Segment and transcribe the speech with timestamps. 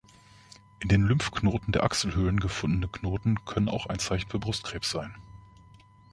[0.79, 5.15] In den Lymphknoten der Achselhöhlen gefundene Knoten können auch ein Zeichen für Brustkrebs sein.